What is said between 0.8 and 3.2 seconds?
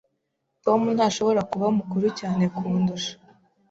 ntashobora kuba mukuru cyane kundusha.